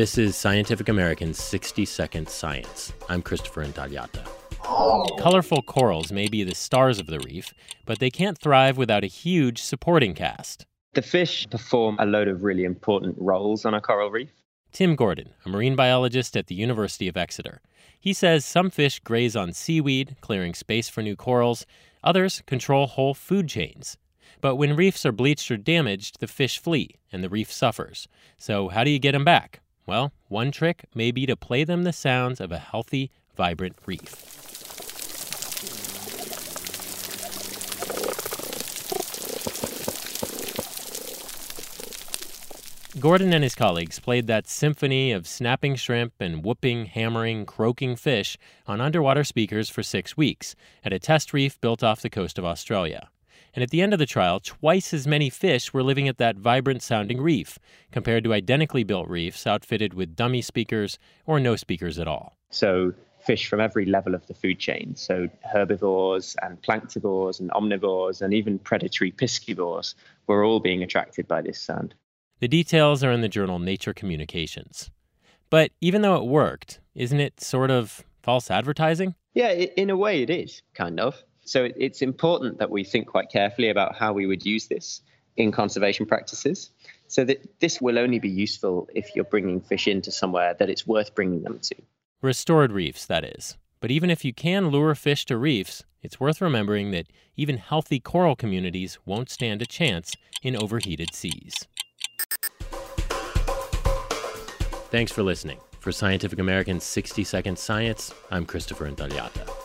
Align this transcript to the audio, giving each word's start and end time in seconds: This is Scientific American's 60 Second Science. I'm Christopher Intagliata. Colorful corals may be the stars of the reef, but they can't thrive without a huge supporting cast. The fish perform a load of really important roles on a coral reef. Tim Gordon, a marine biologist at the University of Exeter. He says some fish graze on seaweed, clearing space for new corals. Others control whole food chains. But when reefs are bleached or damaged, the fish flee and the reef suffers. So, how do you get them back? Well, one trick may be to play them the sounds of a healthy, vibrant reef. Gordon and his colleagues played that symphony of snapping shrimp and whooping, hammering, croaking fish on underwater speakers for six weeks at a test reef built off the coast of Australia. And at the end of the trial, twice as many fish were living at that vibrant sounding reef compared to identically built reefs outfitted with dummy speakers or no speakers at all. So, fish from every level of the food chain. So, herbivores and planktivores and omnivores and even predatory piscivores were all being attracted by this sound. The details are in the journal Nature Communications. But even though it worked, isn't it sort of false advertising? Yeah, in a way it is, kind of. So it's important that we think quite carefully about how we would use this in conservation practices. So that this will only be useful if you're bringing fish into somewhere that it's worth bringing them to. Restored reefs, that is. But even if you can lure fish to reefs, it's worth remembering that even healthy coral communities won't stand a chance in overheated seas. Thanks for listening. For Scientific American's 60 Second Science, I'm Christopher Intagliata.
This 0.00 0.16
is 0.16 0.34
Scientific 0.34 0.88
American's 0.88 1.38
60 1.38 1.84
Second 1.84 2.26
Science. 2.26 2.94
I'm 3.10 3.20
Christopher 3.20 3.62
Intagliata. 3.62 4.26
Colorful 5.18 5.60
corals 5.60 6.10
may 6.10 6.26
be 6.26 6.42
the 6.42 6.54
stars 6.54 6.98
of 6.98 7.06
the 7.06 7.20
reef, 7.20 7.52
but 7.84 7.98
they 7.98 8.08
can't 8.08 8.38
thrive 8.38 8.78
without 8.78 9.04
a 9.04 9.08
huge 9.08 9.60
supporting 9.60 10.14
cast. 10.14 10.64
The 10.94 11.02
fish 11.02 11.46
perform 11.50 11.98
a 11.98 12.06
load 12.06 12.28
of 12.28 12.44
really 12.44 12.64
important 12.64 13.16
roles 13.18 13.66
on 13.66 13.74
a 13.74 13.80
coral 13.82 14.10
reef. 14.10 14.30
Tim 14.72 14.96
Gordon, 14.96 15.34
a 15.44 15.50
marine 15.50 15.76
biologist 15.76 16.34
at 16.34 16.46
the 16.46 16.54
University 16.54 17.06
of 17.06 17.18
Exeter. 17.18 17.60
He 18.00 18.14
says 18.14 18.46
some 18.46 18.70
fish 18.70 19.00
graze 19.00 19.36
on 19.36 19.52
seaweed, 19.52 20.16
clearing 20.22 20.54
space 20.54 20.88
for 20.88 21.02
new 21.02 21.14
corals. 21.14 21.66
Others 22.02 22.42
control 22.46 22.86
whole 22.86 23.12
food 23.12 23.50
chains. 23.50 23.98
But 24.40 24.56
when 24.56 24.76
reefs 24.76 25.04
are 25.04 25.12
bleached 25.12 25.50
or 25.50 25.58
damaged, 25.58 26.20
the 26.20 26.26
fish 26.26 26.58
flee 26.58 26.96
and 27.12 27.22
the 27.22 27.28
reef 27.28 27.52
suffers. 27.52 28.08
So, 28.38 28.68
how 28.70 28.82
do 28.82 28.88
you 28.88 28.98
get 28.98 29.12
them 29.12 29.26
back? 29.26 29.60
Well, 29.86 30.12
one 30.28 30.50
trick 30.50 30.84
may 30.94 31.10
be 31.10 31.26
to 31.26 31.36
play 31.36 31.64
them 31.64 31.84
the 31.84 31.92
sounds 31.92 32.40
of 32.40 32.52
a 32.52 32.58
healthy, 32.58 33.10
vibrant 33.36 33.76
reef. 33.86 34.30
Gordon 42.98 43.32
and 43.32 43.42
his 43.42 43.54
colleagues 43.54 43.98
played 43.98 44.26
that 44.26 44.46
symphony 44.46 45.12
of 45.12 45.26
snapping 45.26 45.76
shrimp 45.76 46.12
and 46.20 46.44
whooping, 46.44 46.86
hammering, 46.86 47.46
croaking 47.46 47.96
fish 47.96 48.36
on 48.66 48.80
underwater 48.80 49.24
speakers 49.24 49.70
for 49.70 49.82
six 49.82 50.16
weeks 50.16 50.54
at 50.84 50.92
a 50.92 50.98
test 50.98 51.32
reef 51.32 51.58
built 51.60 51.82
off 51.82 52.02
the 52.02 52.10
coast 52.10 52.36
of 52.36 52.44
Australia. 52.44 53.08
And 53.54 53.62
at 53.62 53.70
the 53.70 53.82
end 53.82 53.92
of 53.92 53.98
the 53.98 54.06
trial, 54.06 54.40
twice 54.40 54.94
as 54.94 55.06
many 55.06 55.28
fish 55.30 55.72
were 55.72 55.82
living 55.82 56.08
at 56.08 56.18
that 56.18 56.36
vibrant 56.36 56.82
sounding 56.82 57.20
reef 57.20 57.58
compared 57.90 58.24
to 58.24 58.32
identically 58.32 58.84
built 58.84 59.08
reefs 59.08 59.46
outfitted 59.46 59.94
with 59.94 60.16
dummy 60.16 60.42
speakers 60.42 60.98
or 61.26 61.40
no 61.40 61.56
speakers 61.56 61.98
at 61.98 62.06
all. 62.06 62.36
So, 62.50 62.94
fish 63.20 63.48
from 63.48 63.60
every 63.60 63.84
level 63.84 64.14
of 64.14 64.26
the 64.26 64.34
food 64.34 64.58
chain. 64.58 64.94
So, 64.96 65.28
herbivores 65.42 66.36
and 66.42 66.60
planktivores 66.62 67.40
and 67.40 67.50
omnivores 67.50 68.22
and 68.22 68.32
even 68.32 68.58
predatory 68.58 69.12
piscivores 69.12 69.94
were 70.26 70.44
all 70.44 70.60
being 70.60 70.82
attracted 70.82 71.26
by 71.26 71.42
this 71.42 71.60
sound. 71.60 71.94
The 72.40 72.48
details 72.48 73.04
are 73.04 73.12
in 73.12 73.20
the 73.20 73.28
journal 73.28 73.58
Nature 73.58 73.92
Communications. 73.92 74.90
But 75.50 75.72
even 75.80 76.02
though 76.02 76.16
it 76.16 76.26
worked, 76.26 76.80
isn't 76.94 77.20
it 77.20 77.40
sort 77.40 77.70
of 77.70 78.04
false 78.22 78.50
advertising? 78.50 79.14
Yeah, 79.34 79.50
in 79.50 79.90
a 79.90 79.96
way 79.96 80.22
it 80.22 80.30
is, 80.30 80.62
kind 80.74 81.00
of. 81.00 81.22
So 81.50 81.68
it's 81.76 82.00
important 82.00 82.58
that 82.58 82.70
we 82.70 82.84
think 82.84 83.08
quite 83.08 83.28
carefully 83.28 83.70
about 83.70 83.96
how 83.96 84.12
we 84.12 84.24
would 84.24 84.46
use 84.46 84.68
this 84.68 85.02
in 85.36 85.50
conservation 85.50 86.06
practices. 86.06 86.70
So 87.08 87.24
that 87.24 87.58
this 87.58 87.80
will 87.80 87.98
only 87.98 88.20
be 88.20 88.28
useful 88.28 88.88
if 88.94 89.16
you're 89.16 89.24
bringing 89.24 89.60
fish 89.60 89.88
into 89.88 90.12
somewhere 90.12 90.54
that 90.60 90.70
it's 90.70 90.86
worth 90.86 91.12
bringing 91.12 91.42
them 91.42 91.58
to. 91.58 91.74
Restored 92.22 92.70
reefs, 92.70 93.04
that 93.06 93.24
is. 93.24 93.58
But 93.80 93.90
even 93.90 94.10
if 94.10 94.24
you 94.24 94.32
can 94.32 94.68
lure 94.68 94.94
fish 94.94 95.26
to 95.26 95.36
reefs, 95.36 95.82
it's 96.02 96.20
worth 96.20 96.40
remembering 96.40 96.92
that 96.92 97.08
even 97.36 97.56
healthy 97.56 97.98
coral 97.98 98.36
communities 98.36 99.00
won't 99.04 99.28
stand 99.28 99.60
a 99.60 99.66
chance 99.66 100.14
in 100.44 100.54
overheated 100.54 101.12
seas. 101.12 101.66
Thanks 104.92 105.10
for 105.10 105.24
listening. 105.24 105.58
For 105.80 105.90
Scientific 105.90 106.38
American's 106.38 106.84
60 106.84 107.24
Second 107.24 107.58
Science, 107.58 108.14
I'm 108.30 108.46
Christopher 108.46 108.88
Intagliata. 108.88 109.59